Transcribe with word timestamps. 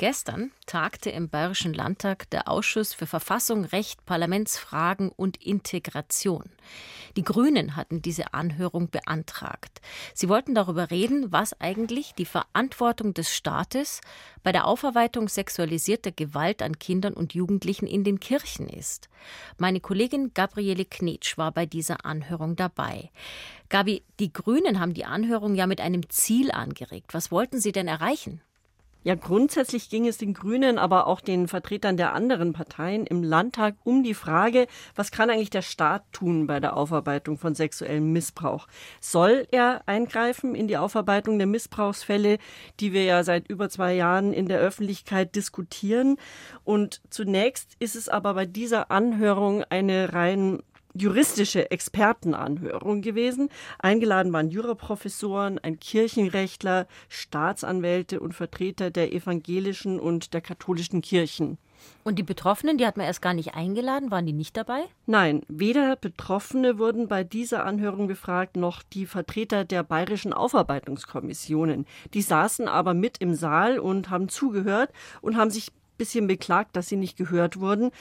Gestern 0.00 0.50
tagte 0.64 1.10
im 1.10 1.28
Bayerischen 1.28 1.74
Landtag 1.74 2.30
der 2.30 2.48
Ausschuss 2.48 2.94
für 2.94 3.06
Verfassung, 3.06 3.66
Recht, 3.66 4.06
Parlamentsfragen 4.06 5.10
und 5.10 5.36
Integration. 5.44 6.44
Die 7.16 7.22
Grünen 7.22 7.76
hatten 7.76 8.00
diese 8.00 8.32
Anhörung 8.32 8.88
beantragt. 8.88 9.82
Sie 10.14 10.30
wollten 10.30 10.54
darüber 10.54 10.90
reden, 10.90 11.32
was 11.32 11.60
eigentlich 11.60 12.14
die 12.14 12.24
Verantwortung 12.24 13.12
des 13.12 13.30
Staates 13.30 14.00
bei 14.42 14.52
der 14.52 14.66
Aufarbeitung 14.66 15.28
sexualisierter 15.28 16.12
Gewalt 16.12 16.62
an 16.62 16.78
Kindern 16.78 17.12
und 17.12 17.34
Jugendlichen 17.34 17.86
in 17.86 18.02
den 18.02 18.20
Kirchen 18.20 18.70
ist. 18.70 19.10
Meine 19.58 19.80
Kollegin 19.80 20.32
Gabriele 20.32 20.86
Knetsch 20.86 21.36
war 21.36 21.52
bei 21.52 21.66
dieser 21.66 22.06
Anhörung 22.06 22.56
dabei. 22.56 23.10
Gabi, 23.68 24.02
die 24.18 24.32
Grünen 24.32 24.80
haben 24.80 24.94
die 24.94 25.04
Anhörung 25.04 25.56
ja 25.56 25.66
mit 25.66 25.82
einem 25.82 26.08
Ziel 26.08 26.50
angeregt. 26.52 27.12
Was 27.12 27.30
wollten 27.30 27.60
sie 27.60 27.72
denn 27.72 27.86
erreichen? 27.86 28.40
Ja, 29.02 29.14
grundsätzlich 29.14 29.88
ging 29.88 30.06
es 30.06 30.18
den 30.18 30.34
Grünen, 30.34 30.76
aber 30.76 31.06
auch 31.06 31.22
den 31.22 31.48
Vertretern 31.48 31.96
der 31.96 32.12
anderen 32.12 32.52
Parteien 32.52 33.06
im 33.06 33.22
Landtag 33.22 33.76
um 33.82 34.02
die 34.02 34.12
Frage, 34.12 34.66
was 34.94 35.10
kann 35.10 35.30
eigentlich 35.30 35.48
der 35.48 35.62
Staat 35.62 36.04
tun 36.12 36.46
bei 36.46 36.60
der 36.60 36.76
Aufarbeitung 36.76 37.38
von 37.38 37.54
sexuellem 37.54 38.12
Missbrauch? 38.12 38.66
Soll 39.00 39.48
er 39.52 39.80
eingreifen 39.86 40.54
in 40.54 40.68
die 40.68 40.76
Aufarbeitung 40.76 41.38
der 41.38 41.46
Missbrauchsfälle, 41.46 42.36
die 42.78 42.92
wir 42.92 43.04
ja 43.04 43.24
seit 43.24 43.48
über 43.48 43.70
zwei 43.70 43.94
Jahren 43.94 44.34
in 44.34 44.48
der 44.48 44.60
Öffentlichkeit 44.60 45.34
diskutieren? 45.34 46.18
Und 46.64 47.00
zunächst 47.08 47.76
ist 47.78 47.96
es 47.96 48.10
aber 48.10 48.34
bei 48.34 48.44
dieser 48.44 48.90
Anhörung 48.90 49.64
eine 49.70 50.12
rein 50.12 50.62
juristische 50.94 51.70
Expertenanhörung 51.70 53.02
gewesen. 53.02 53.48
Eingeladen 53.78 54.32
waren 54.32 54.50
Juraprofessoren, 54.50 55.58
ein 55.58 55.78
Kirchenrechtler, 55.78 56.86
Staatsanwälte 57.08 58.20
und 58.20 58.34
Vertreter 58.34 58.90
der 58.90 59.12
evangelischen 59.12 60.00
und 60.00 60.34
der 60.34 60.40
katholischen 60.40 61.02
Kirchen. 61.02 61.58
Und 62.02 62.18
die 62.18 62.22
Betroffenen, 62.22 62.78
die 62.78 62.86
hat 62.86 62.96
man 62.96 63.06
erst 63.06 63.22
gar 63.22 63.34
nicht 63.34 63.54
eingeladen, 63.54 64.10
waren 64.10 64.26
die 64.26 64.32
nicht 64.32 64.56
dabei? 64.56 64.84
Nein, 65.06 65.42
weder 65.48 65.96
Betroffene 65.96 66.78
wurden 66.78 67.08
bei 67.08 67.24
dieser 67.24 67.64
Anhörung 67.64 68.06
befragt, 68.06 68.56
noch 68.56 68.82
die 68.82 69.06
Vertreter 69.06 69.64
der 69.64 69.82
bayerischen 69.82 70.32
Aufarbeitungskommissionen. 70.32 71.86
Die 72.14 72.22
saßen 72.22 72.68
aber 72.68 72.94
mit 72.94 73.18
im 73.18 73.34
Saal 73.34 73.78
und 73.78 74.10
haben 74.10 74.28
zugehört 74.28 74.92
und 75.20 75.36
haben 75.36 75.50
sich 75.50 75.72
bisschen 76.00 76.26
beklagt, 76.26 76.74
dass 76.74 76.88
sie 76.88 76.96
nicht 76.96 77.16
gehört 77.16 77.60
wurden. 77.60 77.92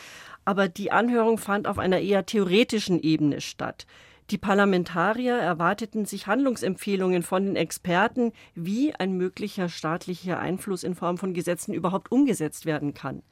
Aber 0.45 0.67
die 0.67 0.91
Anhörung 0.91 1.37
fand 1.37 1.67
auf 1.67 1.77
einer 1.77 1.99
eher 1.99 2.25
theoretischen 2.25 2.99
Ebene 2.99 3.41
statt. 3.41 3.85
Die 4.31 4.37
Parlamentarier 4.37 5.35
erwarteten 5.35 6.05
sich 6.05 6.27
Handlungsempfehlungen 6.27 7.23
von 7.23 7.45
den 7.45 7.55
Experten, 7.55 8.31
wie 8.55 8.93
ein 8.95 9.13
möglicher 9.13 9.69
staatlicher 9.69 10.39
Einfluss 10.39 10.83
in 10.83 10.95
Form 10.95 11.17
von 11.17 11.33
Gesetzen 11.33 11.73
überhaupt 11.73 12.11
umgesetzt 12.11 12.65
werden 12.65 12.93
kann 12.93 13.23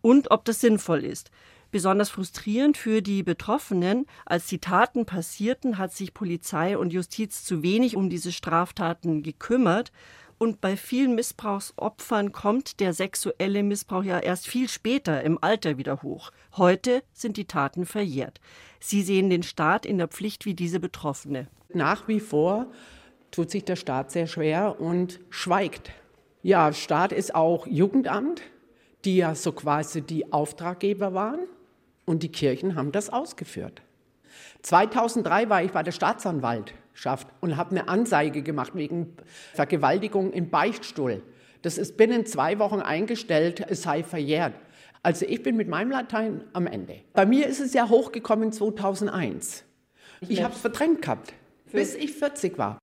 und 0.00 0.30
ob 0.30 0.44
das 0.44 0.60
sinnvoll 0.60 1.04
ist. 1.04 1.30
Besonders 1.70 2.10
frustrierend 2.10 2.76
für 2.76 3.00
die 3.00 3.22
Betroffenen, 3.22 4.06
als 4.26 4.46
die 4.46 4.58
Taten 4.58 5.06
passierten, 5.06 5.78
hat 5.78 5.92
sich 5.92 6.14
Polizei 6.14 6.76
und 6.76 6.92
Justiz 6.92 7.44
zu 7.44 7.62
wenig 7.62 7.96
um 7.96 8.10
diese 8.10 8.32
Straftaten 8.32 9.22
gekümmert 9.22 9.92
und 10.40 10.62
bei 10.62 10.74
vielen 10.74 11.14
Missbrauchsopfern 11.14 12.32
kommt 12.32 12.80
der 12.80 12.94
sexuelle 12.94 13.62
Missbrauch 13.62 14.02
ja 14.02 14.18
erst 14.18 14.48
viel 14.48 14.70
später 14.70 15.22
im 15.22 15.36
Alter 15.42 15.76
wieder 15.76 16.02
hoch. 16.02 16.30
Heute 16.56 17.02
sind 17.12 17.36
die 17.36 17.44
Taten 17.44 17.84
verjährt. 17.84 18.40
Sie 18.80 19.02
sehen 19.02 19.28
den 19.28 19.42
Staat 19.42 19.84
in 19.84 19.98
der 19.98 20.08
Pflicht 20.08 20.46
wie 20.46 20.54
diese 20.54 20.80
Betroffene. 20.80 21.48
Nach 21.74 22.08
wie 22.08 22.20
vor 22.20 22.68
tut 23.30 23.50
sich 23.50 23.66
der 23.66 23.76
Staat 23.76 24.12
sehr 24.12 24.26
schwer 24.26 24.80
und 24.80 25.20
schweigt. 25.28 25.92
Ja, 26.42 26.72
Staat 26.72 27.12
ist 27.12 27.34
auch 27.34 27.66
Jugendamt, 27.66 28.40
die 29.04 29.18
ja 29.18 29.34
so 29.34 29.52
quasi 29.52 30.00
die 30.00 30.32
Auftraggeber 30.32 31.12
waren 31.12 31.40
und 32.06 32.22
die 32.22 32.32
Kirchen 32.32 32.76
haben 32.76 32.92
das 32.92 33.10
ausgeführt. 33.10 33.82
2003 34.62 35.48
war 35.48 35.62
ich 35.62 35.72
bei 35.72 35.82
der 35.82 35.92
Staatsanwalt 35.92 36.74
schafft 36.94 37.28
und 37.40 37.56
habe 37.56 37.70
eine 37.70 37.88
Anzeige 37.88 38.42
gemacht 38.42 38.74
wegen 38.74 39.16
Vergewaltigung 39.54 40.32
im 40.32 40.50
Beichtstuhl. 40.50 41.22
Das 41.62 41.78
ist 41.78 41.96
binnen 41.96 42.26
zwei 42.26 42.58
Wochen 42.58 42.80
eingestellt, 42.80 43.64
es 43.68 43.82
sei 43.82 44.02
verjährt. 44.02 44.54
Also 45.02 45.24
ich 45.26 45.42
bin 45.42 45.56
mit 45.56 45.68
meinem 45.68 45.90
Latein 45.90 46.44
am 46.52 46.66
Ende. 46.66 47.00
Bei 47.14 47.24
mir 47.24 47.46
ist 47.46 47.60
es 47.60 47.72
ja 47.72 47.88
hochgekommen 47.88 48.52
2001. 48.52 49.64
Ich 50.28 50.42
habe 50.42 50.54
es 50.54 50.60
verdrängt 50.60 51.02
gehabt, 51.02 51.32
bis 51.72 51.94
ich 51.94 52.12
40 52.12 52.58
war. 52.58 52.79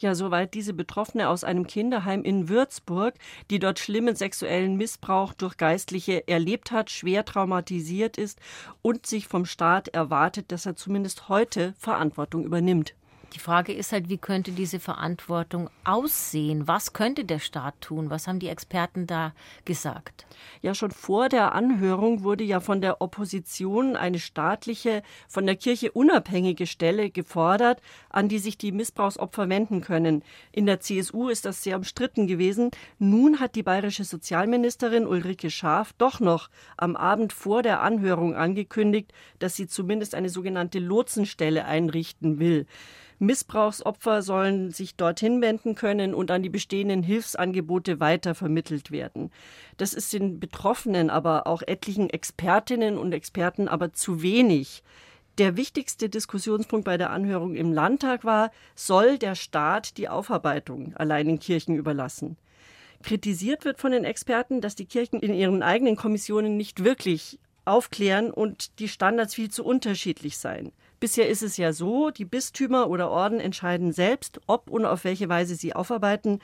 Ja, 0.00 0.14
soweit 0.14 0.54
diese 0.54 0.72
Betroffene 0.72 1.28
aus 1.28 1.44
einem 1.44 1.66
Kinderheim 1.66 2.22
in 2.22 2.48
Würzburg, 2.48 3.12
die 3.50 3.58
dort 3.58 3.78
schlimmen 3.78 4.16
sexuellen 4.16 4.76
Missbrauch 4.78 5.34
durch 5.34 5.58
Geistliche 5.58 6.26
erlebt 6.26 6.70
hat, 6.70 6.88
schwer 6.88 7.26
traumatisiert 7.26 8.16
ist 8.16 8.40
und 8.80 9.04
sich 9.04 9.28
vom 9.28 9.44
Staat 9.44 9.88
erwartet, 9.88 10.52
dass 10.52 10.64
er 10.64 10.74
zumindest 10.74 11.28
heute 11.28 11.74
Verantwortung 11.78 12.44
übernimmt. 12.44 12.94
Die 13.32 13.38
Frage 13.38 13.72
ist 13.72 13.92
halt, 13.92 14.08
wie 14.08 14.18
könnte 14.18 14.50
diese 14.50 14.80
Verantwortung 14.80 15.70
aussehen? 15.84 16.66
Was 16.66 16.92
könnte 16.92 17.24
der 17.24 17.38
Staat 17.38 17.80
tun? 17.80 18.10
Was 18.10 18.26
haben 18.26 18.40
die 18.40 18.48
Experten 18.48 19.06
da 19.06 19.32
gesagt? 19.64 20.26
Ja, 20.62 20.74
schon 20.74 20.90
vor 20.90 21.28
der 21.28 21.54
Anhörung 21.54 22.24
wurde 22.24 22.42
ja 22.42 22.58
von 22.58 22.80
der 22.80 23.00
Opposition 23.00 23.94
eine 23.94 24.18
staatliche, 24.18 25.02
von 25.28 25.46
der 25.46 25.54
Kirche 25.54 25.92
unabhängige 25.92 26.66
Stelle 26.66 27.10
gefordert, 27.10 27.80
an 28.08 28.28
die 28.28 28.40
sich 28.40 28.58
die 28.58 28.72
Missbrauchsopfer 28.72 29.48
wenden 29.48 29.80
können. 29.80 30.24
In 30.50 30.66
der 30.66 30.80
CSU 30.80 31.28
ist 31.28 31.44
das 31.44 31.62
sehr 31.62 31.76
umstritten 31.76 32.26
gewesen. 32.26 32.70
Nun 32.98 33.38
hat 33.38 33.54
die 33.54 33.62
bayerische 33.62 34.04
Sozialministerin 34.04 35.06
Ulrike 35.06 35.50
Schaaf 35.50 35.92
doch 35.98 36.18
noch 36.18 36.50
am 36.76 36.96
Abend 36.96 37.32
vor 37.32 37.62
der 37.62 37.80
Anhörung 37.80 38.34
angekündigt, 38.34 39.12
dass 39.38 39.54
sie 39.54 39.68
zumindest 39.68 40.16
eine 40.16 40.30
sogenannte 40.30 40.80
Lotsenstelle 40.80 41.64
einrichten 41.64 42.40
will. 42.40 42.66
Missbrauchsopfer 43.20 44.22
sollen 44.22 44.70
sich 44.70 44.96
dorthin 44.96 45.42
wenden 45.42 45.74
können 45.74 46.14
und 46.14 46.30
an 46.30 46.42
die 46.42 46.48
bestehenden 46.48 47.02
Hilfsangebote 47.02 48.00
weitervermittelt 48.00 48.90
werden. 48.90 49.30
Das 49.76 49.92
ist 49.92 50.12
den 50.14 50.40
Betroffenen, 50.40 51.10
aber 51.10 51.46
auch 51.46 51.62
etlichen 51.62 52.08
Expertinnen 52.08 52.96
und 52.96 53.12
Experten 53.12 53.68
aber 53.68 53.92
zu 53.92 54.22
wenig. 54.22 54.82
Der 55.36 55.56
wichtigste 55.56 56.08
Diskussionspunkt 56.08 56.86
bei 56.86 56.96
der 56.96 57.10
Anhörung 57.10 57.54
im 57.54 57.72
Landtag 57.72 58.24
war, 58.24 58.50
soll 58.74 59.18
der 59.18 59.34
Staat 59.34 59.98
die 59.98 60.08
Aufarbeitung 60.08 60.96
allein 60.96 61.26
den 61.26 61.38
Kirchen 61.38 61.76
überlassen? 61.76 62.38
Kritisiert 63.02 63.64
wird 63.66 63.80
von 63.80 63.92
den 63.92 64.04
Experten, 64.04 64.62
dass 64.62 64.74
die 64.74 64.86
Kirchen 64.86 65.20
in 65.20 65.34
ihren 65.34 65.62
eigenen 65.62 65.96
Kommissionen 65.96 66.56
nicht 66.56 66.84
wirklich 66.84 67.38
aufklären 67.66 68.30
und 68.30 68.78
die 68.78 68.88
Standards 68.88 69.34
viel 69.34 69.50
zu 69.50 69.64
unterschiedlich 69.64 70.38
seien. 70.38 70.72
Bisher 71.00 71.30
ist 71.30 71.42
es 71.42 71.56
ja 71.56 71.72
so, 71.72 72.10
die 72.10 72.26
Bistümer 72.26 72.90
oder 72.90 73.10
Orden 73.10 73.40
entscheiden 73.40 73.90
selbst, 73.90 74.38
ob 74.46 74.68
und 74.68 74.84
auf 74.84 75.04
welche 75.04 75.30
Weise 75.30 75.54
sie 75.54 75.74
aufarbeiten. 75.74 76.40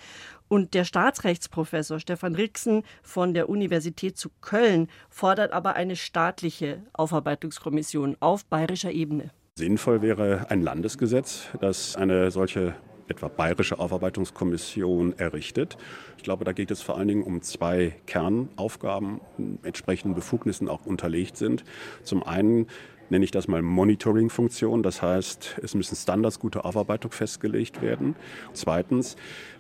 Und 0.49 0.73
der 0.73 0.85
Staatsrechtsprofessor 0.85 2.01
Stefan 2.01 2.35
Rixen 2.35 2.83
von 3.03 3.35
der 3.35 3.51
Universität 3.51 4.17
zu 4.17 4.31
Köln 4.41 4.89
fordert 5.11 5.53
aber 5.53 5.75
eine 5.75 5.95
staatliche 5.95 6.83
Aufarbeitungskommission 6.95 8.17
auf 8.21 8.47
bayerischer 8.47 8.93
Ebene. 8.93 9.31
Sinnvoll 9.57 10.01
wäre 10.01 10.47
ein 10.49 10.63
Landesgesetz, 10.63 11.49
das 11.61 11.95
eine 11.95 12.31
solche 12.31 12.75
etwa 13.09 13.29
bayerische 13.29 13.79
Aufarbeitungskommission 13.79 15.19
errichtet. 15.19 15.77
Ich 16.17 16.25
glaube, 16.25 16.45
da 16.45 16.53
geht 16.53 16.71
es 16.71 16.83
vor 16.83 16.97
allen 16.97 17.09
Dingen 17.09 17.23
um 17.23 17.43
zwei 17.43 17.95
Kernaufgaben, 18.07 19.21
entsprechenden 19.63 20.15
Befugnissen 20.15 20.69
auch 20.69 20.87
unterlegt 20.87 21.37
sind. 21.37 21.65
Zum 22.03 22.23
einen 22.23 22.67
nenne 23.11 23.25
ich 23.25 23.31
das 23.31 23.49
mal 23.49 23.63
Monitoring-Funktion. 23.63 24.83
Das 24.83 25.03
heißt, 25.03 25.57
es 25.63 25.75
müssen 25.75 25.97
Standards 25.97 26.39
guter 26.39 26.65
Aufarbeitung 26.65 27.11
festgelegt 27.11 27.83
werden. 27.83 28.17
Zweitens, 28.53 29.17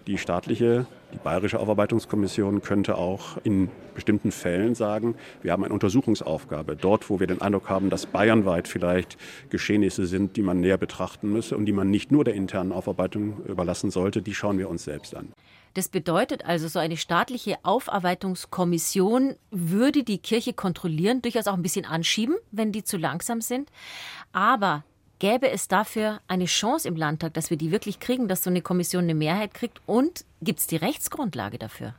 die 0.06 0.19
staatliche, 0.19 0.87
die 1.12 1.19
bayerische 1.19 1.61
Aufarbeitungskommission 1.61 2.62
könnte 2.62 2.97
auch 2.99 3.37
in 3.44 3.70
bestimmten 3.94 4.32
Fällen 4.32 4.75
sagen, 4.75 5.14
wir 5.43 5.53
haben 5.53 5.64
eine 5.64 5.73
Untersuchungsaufgabe. 5.73 6.76
Dort, 6.76 7.08
wo 7.08 7.20
wir 7.20 7.26
den 7.26 7.41
Eindruck 7.41 7.69
haben, 7.69 7.91
dass 7.91 8.06
bayernweit 8.06 8.69
vielleicht 8.69 9.17
Geschehnisse 9.49 10.06
sind, 10.06 10.37
die 10.37 10.43
man 10.43 10.61
näher 10.61 10.79
betrachten 10.79 11.32
müsse 11.32 11.56
und 11.56 11.67
die 11.67 11.73
man 11.73 11.91
nicht 11.91 12.11
nur 12.11 12.25
der 12.25 12.35
internen 12.35 12.73
Aufarbeitung 12.73 13.44
überlassen 13.47 13.91
sollte, 13.91 14.20
die 14.20 14.35
schauen 14.35 14.58
wir 14.58 14.69
uns 14.69 14.85
selbst 14.85 15.14
an. 15.14 15.32
Das 15.75 15.88
bedeutet 15.88 16.44
also, 16.47 16.69
so 16.69 16.79
eine 16.79 16.97
staatliche 16.97 17.59
Aufarbeitungskommission 17.62 19.37
würde 19.50 20.05
die 20.05 20.19
Kirche 20.19 20.55
kontrollieren, 20.55 21.20
durchaus 21.20 21.47
auch 21.47 21.55
ein 21.55 21.62
bisschen 21.62 21.85
anschieben, 21.85 22.37
wenn 22.50 22.73
die 22.73 22.82
zu 22.82 22.97
langsam 22.97 23.43
sind. 23.43 23.70
Aber 24.32 24.85
gäbe 25.18 25.50
es 25.50 25.68
dafür 25.68 26.20
eine 26.28 26.46
Chance 26.46 26.88
im 26.88 26.96
Landtag, 26.96 27.34
dass 27.34 27.50
wir 27.50 27.56
die 27.56 27.70
wirklich 27.70 28.00
kriegen, 28.00 28.28
dass 28.28 28.44
so 28.44 28.50
eine 28.50 28.62
Kommission 28.62 29.04
eine 29.04 29.14
Mehrheit 29.14 29.54
kriegt? 29.54 29.80
Und 29.86 30.24
gibt 30.42 30.60
es 30.60 30.66
die 30.66 30.76
Rechtsgrundlage 30.76 31.58
dafür? 31.58 31.94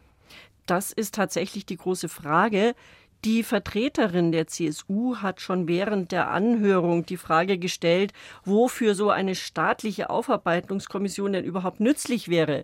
Das 0.65 0.91
ist 0.91 1.15
tatsächlich 1.15 1.65
die 1.65 1.77
große 1.77 2.09
Frage. 2.09 2.75
Die 3.25 3.41
Vertreterin 3.41 4.31
der 4.31 4.47
CSU 4.47 5.17
hat 5.17 5.41
schon 5.41 5.67
während 5.67 6.11
der 6.11 6.29
Anhörung 6.29 7.05
die 7.05 7.17
Frage 7.17 7.57
gestellt, 7.57 8.13
wofür 8.45 8.93
so 8.93 9.09
eine 9.09 9.33
staatliche 9.33 10.09
Aufarbeitungskommission 10.09 11.33
denn 11.33 11.43
überhaupt 11.43 11.79
nützlich 11.79 12.29
wäre. 12.29 12.63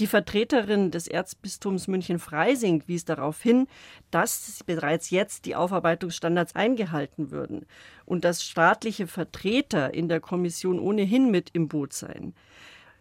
Die 0.00 0.08
Vertreterin 0.08 0.90
des 0.90 1.06
Erzbistums 1.06 1.86
München-Freising 1.86 2.82
wies 2.86 3.04
darauf 3.04 3.40
hin, 3.40 3.68
dass 4.10 4.60
bereits 4.66 5.10
jetzt 5.10 5.46
die 5.46 5.54
Aufarbeitungsstandards 5.54 6.56
eingehalten 6.56 7.30
würden 7.30 7.64
und 8.04 8.24
dass 8.24 8.42
staatliche 8.44 9.06
Vertreter 9.06 9.94
in 9.94 10.08
der 10.08 10.18
Kommission 10.18 10.80
ohnehin 10.80 11.30
mit 11.30 11.50
im 11.52 11.68
Boot 11.68 11.92
seien. 11.92 12.34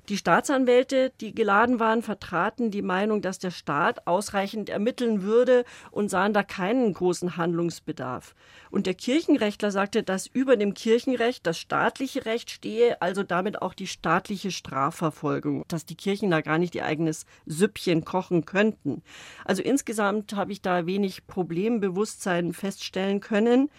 Die 0.10 0.18
Staatsanwälte, 0.18 1.14
die 1.22 1.34
geladen 1.34 1.80
waren, 1.80 2.02
vertraten 2.02 2.72
die 2.72 2.82
Meinung, 2.82 3.22
dass 3.22 3.40
der 3.40 3.52
Staat 3.52 4.06
ausreichend 4.06 4.70
ermitteln 4.70 5.24
würde 5.24 5.64
und 5.92 6.10
sahen 6.10 6.34
da 6.34 6.44
keinen 6.44 6.94
großen 6.94 7.38
Handlungsbedarf. 7.38 8.36
Und 8.70 8.86
der 8.86 8.96
Kirchenrechtler 8.96 9.72
sagte, 9.72 10.04
dass 10.04 10.28
über 10.28 10.58
dem 10.58 10.74
Kirchenrecht 10.74 11.48
das 11.48 11.58
staatliche 11.58 12.26
Recht 12.26 12.50
stehe, 12.50 13.02
also 13.02 13.24
damit 13.24 13.62
auch 13.62 13.74
die 13.74 13.88
staatliche 13.88 14.52
Strafverfolgung, 14.52 15.64
dass 15.70 15.86
die 15.86 15.96
Kirchen 15.96 16.32
da 16.32 16.42
gar 16.42 16.58
nicht 16.58 16.76
ihr 16.76 16.86
eigenes 16.86 17.26
Süppchen 17.46 18.04
kochen 18.04 18.44
könnten. 18.44 19.04
Also 19.46 19.64
insgesamt 19.64 20.34
habe 20.36 20.52
ich 20.52 20.62
da 20.62 20.86
wenig 20.86 21.28
Problembewusstsein 21.28 22.52
feststellen 22.52 23.22
können. 23.22 23.70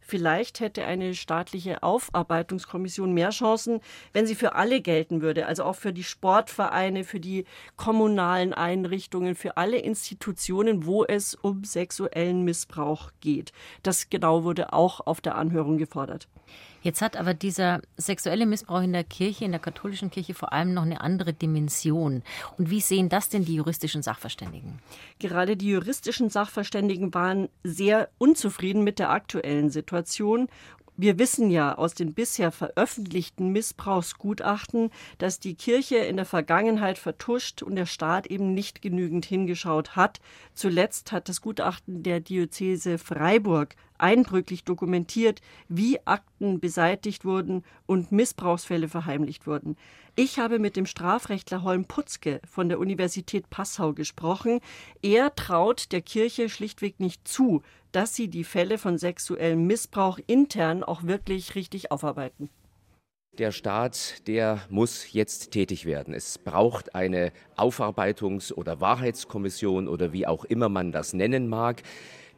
Vielleicht 0.00 0.60
hätte 0.60 0.84
eine 0.84 1.14
staatliche 1.14 1.82
Aufarbeitungskommission 1.82 3.12
mehr 3.12 3.30
Chancen, 3.30 3.80
wenn 4.12 4.26
sie 4.26 4.34
für 4.34 4.54
alle 4.54 4.80
gelten 4.80 5.22
würde, 5.22 5.46
also 5.46 5.64
auch 5.64 5.76
für 5.76 5.92
die 5.92 6.04
Sportvereine, 6.04 7.04
für 7.04 7.20
die 7.20 7.44
kommunalen 7.76 8.52
Einrichtungen, 8.52 9.34
für 9.34 9.56
alle 9.56 9.78
Institutionen, 9.78 10.86
wo 10.86 11.04
es 11.04 11.34
um 11.34 11.64
sexuellen 11.64 12.44
Missbrauch 12.44 13.10
geht. 13.20 13.52
Das 13.82 14.10
genau 14.10 14.44
wurde 14.44 14.72
auch 14.72 15.06
auf 15.06 15.20
der 15.20 15.36
Anhörung 15.36 15.78
gefordert. 15.78 16.28
Jetzt 16.82 17.02
hat 17.02 17.16
aber 17.16 17.34
dieser 17.34 17.82
sexuelle 17.98 18.46
Missbrauch 18.46 18.80
in 18.80 18.94
der 18.94 19.04
Kirche, 19.04 19.44
in 19.44 19.50
der 19.50 19.60
katholischen 19.60 20.10
Kirche 20.10 20.32
vor 20.32 20.52
allem 20.52 20.72
noch 20.72 20.84
eine 20.84 21.02
andere 21.02 21.34
Dimension. 21.34 22.22
Und 22.56 22.70
wie 22.70 22.80
sehen 22.80 23.10
das 23.10 23.28
denn 23.28 23.44
die 23.44 23.54
juristischen 23.54 24.02
Sachverständigen? 24.02 24.78
Gerade 25.18 25.58
die 25.58 25.68
juristischen 25.68 26.30
Sachverständigen 26.30 27.12
waren 27.12 27.50
sehr 27.62 28.08
unzufrieden 28.16 28.82
mit 28.82 28.98
der 28.98 29.10
aktuellen 29.10 29.68
Situation 29.90 30.48
wir 31.00 31.18
wissen 31.18 31.50
ja 31.50 31.78
aus 31.78 31.94
den 31.94 32.12
bisher 32.12 32.52
veröffentlichten 32.52 33.52
Missbrauchsgutachten, 33.52 34.90
dass 35.16 35.40
die 35.40 35.54
Kirche 35.54 35.96
in 35.96 36.16
der 36.16 36.26
Vergangenheit 36.26 36.98
vertuscht 36.98 37.62
und 37.62 37.76
der 37.76 37.86
Staat 37.86 38.26
eben 38.26 38.52
nicht 38.52 38.82
genügend 38.82 39.24
hingeschaut 39.24 39.96
hat. 39.96 40.20
Zuletzt 40.52 41.10
hat 41.10 41.30
das 41.30 41.40
Gutachten 41.40 42.02
der 42.02 42.20
Diözese 42.20 42.98
Freiburg 42.98 43.76
eindrücklich 44.00 44.64
dokumentiert, 44.64 45.40
wie 45.68 45.98
Akten 46.06 46.60
beseitigt 46.60 47.24
wurden 47.24 47.64
und 47.86 48.12
Missbrauchsfälle 48.12 48.88
verheimlicht 48.88 49.46
wurden. 49.46 49.76
Ich 50.16 50.38
habe 50.38 50.58
mit 50.58 50.76
dem 50.76 50.86
Strafrechtler 50.86 51.62
Holm 51.62 51.84
Putzke 51.84 52.40
von 52.48 52.68
der 52.68 52.78
Universität 52.78 53.48
Passau 53.50 53.92
gesprochen. 53.92 54.60
Er 55.02 55.34
traut 55.34 55.92
der 55.92 56.02
Kirche 56.02 56.48
schlichtweg 56.48 57.00
nicht 57.00 57.26
zu, 57.26 57.62
dass 57.92 58.14
sie 58.14 58.28
die 58.28 58.44
Fälle 58.44 58.78
von 58.78 58.98
sexuellem 58.98 59.66
Missbrauch 59.66 60.18
intern 60.26 60.82
auch 60.82 61.04
wirklich 61.04 61.54
richtig 61.54 61.92
aufarbeiten. 61.92 62.50
Der 63.38 63.52
Staat, 63.52 64.26
der 64.26 64.60
muss 64.70 65.12
jetzt 65.12 65.52
tätig 65.52 65.86
werden. 65.86 66.14
Es 66.14 66.36
braucht 66.36 66.96
eine 66.96 67.32
Aufarbeitungs- 67.56 68.52
oder 68.52 68.80
Wahrheitskommission 68.80 69.86
oder 69.86 70.12
wie 70.12 70.26
auch 70.26 70.44
immer 70.44 70.68
man 70.68 70.90
das 70.90 71.12
nennen 71.12 71.48
mag. 71.48 71.82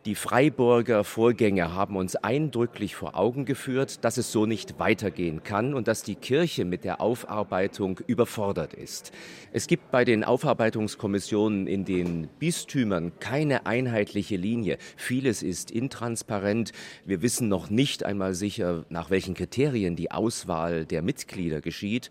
Die 0.05 0.17
Freiburger 0.17 1.05
Vorgänge 1.05 1.77
haben 1.77 1.95
uns 1.95 2.17
eindrücklich 2.17 2.97
vor 2.97 3.15
Augen 3.15 3.45
geführt, 3.45 4.05
dass 4.05 4.17
es 4.17 4.33
so 4.33 4.47
nicht 4.47 4.81
weitergehen 4.81 5.45
kann 5.45 5.75
und 5.75 5.87
dass 5.87 6.03
die 6.03 6.17
Kirche 6.17 6.65
mit 6.65 6.83
der 6.83 7.01
Aufarbeitung 7.01 8.01
überfordert 8.09 8.75
ist. 8.75 9.13
Es 9.53 9.69
gibt 9.69 9.93
bei 9.93 10.05
den 10.05 10.25
Aufarbeitungskommissionen 10.25 11.69
in 11.69 11.85
den 11.85 12.27
Bistümern 12.41 13.13
keine 13.21 13.65
einheitliche 13.67 14.35
Linie. 14.35 14.79
Vieles 14.97 15.45
ist 15.45 15.71
intransparent. 15.71 16.73
Wir 17.05 17.23
wissen 17.23 17.47
noch 17.47 17.71
nicht 17.71 18.05
einmal 18.05 18.35
sicher, 18.35 18.85
nach 18.89 19.09
welchen 19.09 19.35
Kriterien 19.35 19.95
die 19.95 20.11
Auswahl 20.11 20.85
der 20.85 21.03
Mitglieder 21.03 21.61
geschieht. 21.61 22.11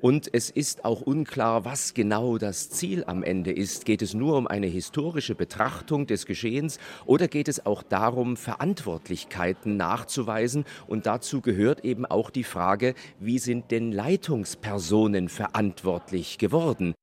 Und 0.00 0.30
es 0.32 0.48
ist 0.48 0.84
auch 0.84 1.00
unklar, 1.00 1.64
was 1.64 1.92
genau 1.92 2.38
das 2.38 2.70
Ziel 2.70 3.02
am 3.06 3.24
Ende 3.24 3.50
ist. 3.50 3.84
Geht 3.84 4.00
es 4.00 4.14
nur 4.14 4.36
um 4.36 4.46
eine 4.46 4.68
historische 4.68 5.34
Betrachtung 5.34 6.06
des 6.06 6.24
Geschehens 6.24 6.78
oder 7.04 7.26
geht 7.26 7.48
es 7.48 7.66
auch 7.66 7.82
darum, 7.82 8.36
Verantwortlichkeiten 8.36 9.76
nachzuweisen? 9.76 10.64
Und 10.86 11.06
dazu 11.06 11.40
gehört 11.40 11.84
eben 11.84 12.06
auch 12.06 12.30
die 12.30 12.44
Frage, 12.44 12.94
wie 13.18 13.40
sind 13.40 13.72
denn 13.72 13.90
Leitungspersonen 13.90 15.28
verantwortlich 15.28 16.38
geworden? 16.38 16.94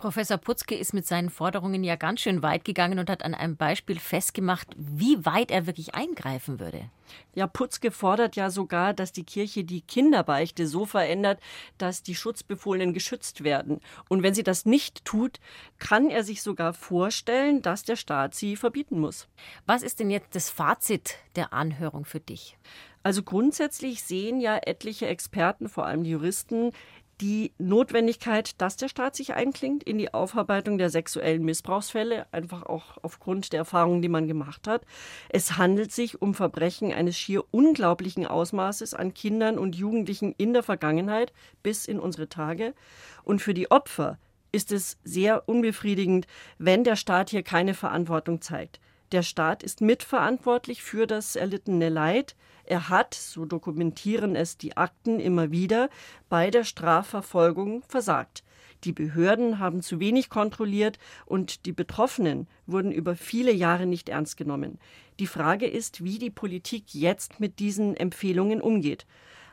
Professor 0.00 0.38
Putzke 0.38 0.74
ist 0.74 0.94
mit 0.94 1.06
seinen 1.06 1.28
Forderungen 1.28 1.84
ja 1.84 1.94
ganz 1.94 2.20
schön 2.20 2.42
weit 2.42 2.64
gegangen 2.64 2.98
und 2.98 3.10
hat 3.10 3.22
an 3.22 3.34
einem 3.34 3.58
Beispiel 3.58 3.98
festgemacht, 3.98 4.68
wie 4.74 5.26
weit 5.26 5.50
er 5.50 5.66
wirklich 5.66 5.94
eingreifen 5.94 6.58
würde. 6.58 6.88
Ja, 7.34 7.46
Putzke 7.46 7.90
fordert 7.90 8.34
ja 8.34 8.48
sogar, 8.48 8.94
dass 8.94 9.12
die 9.12 9.24
Kirche 9.24 9.62
die 9.62 9.82
Kinderbeichte 9.82 10.66
so 10.66 10.86
verändert, 10.86 11.38
dass 11.76 12.02
die 12.02 12.14
Schutzbefohlenen 12.14 12.94
geschützt 12.94 13.44
werden. 13.44 13.80
Und 14.08 14.22
wenn 14.22 14.32
sie 14.32 14.42
das 14.42 14.64
nicht 14.64 15.04
tut, 15.04 15.38
kann 15.78 16.08
er 16.08 16.24
sich 16.24 16.40
sogar 16.40 16.72
vorstellen, 16.72 17.60
dass 17.60 17.82
der 17.82 17.96
Staat 17.96 18.34
sie 18.34 18.56
verbieten 18.56 19.00
muss. 19.00 19.28
Was 19.66 19.82
ist 19.82 20.00
denn 20.00 20.08
jetzt 20.08 20.34
das 20.34 20.48
Fazit 20.48 21.16
der 21.36 21.52
Anhörung 21.52 22.06
für 22.06 22.20
dich? 22.20 22.56
Also 23.02 23.22
grundsätzlich 23.22 24.02
sehen 24.02 24.40
ja 24.40 24.58
etliche 24.58 25.06
Experten, 25.06 25.70
vor 25.70 25.86
allem 25.86 26.04
die 26.04 26.10
Juristen, 26.10 26.72
die 27.20 27.52
Notwendigkeit, 27.58 28.60
dass 28.60 28.76
der 28.76 28.88
Staat 28.88 29.14
sich 29.14 29.34
einklingt 29.34 29.82
in 29.82 29.98
die 29.98 30.14
Aufarbeitung 30.14 30.78
der 30.78 30.90
sexuellen 30.90 31.44
Missbrauchsfälle, 31.44 32.26
einfach 32.32 32.62
auch 32.62 32.96
aufgrund 33.02 33.52
der 33.52 33.60
Erfahrungen, 33.60 34.00
die 34.00 34.08
man 34.08 34.26
gemacht 34.26 34.66
hat. 34.66 34.86
Es 35.28 35.58
handelt 35.58 35.92
sich 35.92 36.22
um 36.22 36.34
Verbrechen 36.34 36.92
eines 36.92 37.18
schier 37.18 37.44
unglaublichen 37.50 38.26
Ausmaßes 38.26 38.94
an 38.94 39.12
Kindern 39.12 39.58
und 39.58 39.76
Jugendlichen 39.76 40.34
in 40.38 40.52
der 40.52 40.62
Vergangenheit 40.62 41.32
bis 41.62 41.86
in 41.86 42.00
unsere 42.00 42.28
Tage. 42.28 42.74
Und 43.22 43.42
für 43.42 43.54
die 43.54 43.70
Opfer 43.70 44.18
ist 44.52 44.72
es 44.72 44.98
sehr 45.04 45.48
unbefriedigend, 45.48 46.26
wenn 46.58 46.84
der 46.84 46.96
Staat 46.96 47.30
hier 47.30 47.42
keine 47.42 47.74
Verantwortung 47.74 48.40
zeigt. 48.40 48.80
Der 49.12 49.22
Staat 49.22 49.64
ist 49.64 49.80
mitverantwortlich 49.80 50.82
für 50.82 51.06
das 51.06 51.34
erlittene 51.34 51.88
Leid. 51.88 52.36
Er 52.64 52.88
hat, 52.88 53.14
so 53.14 53.44
dokumentieren 53.44 54.36
es 54.36 54.56
die 54.56 54.76
Akten 54.76 55.18
immer 55.18 55.50
wieder, 55.50 55.90
bei 56.28 56.50
der 56.50 56.62
Strafverfolgung 56.62 57.82
versagt. 57.88 58.44
Die 58.84 58.92
Behörden 58.92 59.58
haben 59.58 59.82
zu 59.82 59.98
wenig 59.98 60.30
kontrolliert 60.30 60.98
und 61.26 61.66
die 61.66 61.72
Betroffenen 61.72 62.46
wurden 62.66 62.92
über 62.92 63.16
viele 63.16 63.52
Jahre 63.52 63.84
nicht 63.84 64.08
ernst 64.08 64.36
genommen. 64.36 64.78
Die 65.18 65.26
Frage 65.26 65.66
ist, 65.66 66.04
wie 66.04 66.18
die 66.18 66.30
Politik 66.30 66.94
jetzt 66.94 67.40
mit 67.40 67.58
diesen 67.58 67.96
Empfehlungen 67.96 68.62
umgeht. 68.62 69.06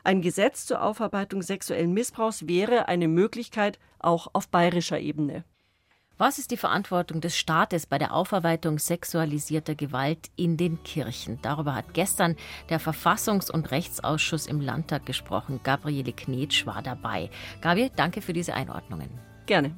Ein 0.04 0.22
Gesetz 0.22 0.64
zur 0.64 0.82
Aufarbeitung 0.82 1.42
sexuellen 1.42 1.92
Missbrauchs 1.92 2.46
wäre 2.46 2.86
eine 2.86 3.08
Möglichkeit 3.08 3.80
auch 3.98 4.28
auf 4.32 4.48
bayerischer 4.48 5.00
Ebene. 5.00 5.44
Was 6.20 6.40
ist 6.40 6.50
die 6.50 6.56
Verantwortung 6.56 7.20
des 7.20 7.36
Staates 7.36 7.86
bei 7.86 7.96
der 7.96 8.12
Aufarbeitung 8.12 8.80
sexualisierter 8.80 9.76
Gewalt 9.76 10.30
in 10.34 10.56
den 10.56 10.82
Kirchen? 10.82 11.38
Darüber 11.42 11.76
hat 11.76 11.94
gestern 11.94 12.34
der 12.70 12.80
Verfassungs- 12.80 13.52
und 13.52 13.70
Rechtsausschuss 13.70 14.48
im 14.48 14.60
Landtag 14.60 15.06
gesprochen. 15.06 15.60
Gabriele 15.62 16.12
Knetsch 16.12 16.66
war 16.66 16.82
dabei. 16.82 17.30
Gabi, 17.60 17.92
danke 17.94 18.20
für 18.20 18.32
diese 18.32 18.54
Einordnungen. 18.54 19.10
Gerne. 19.46 19.76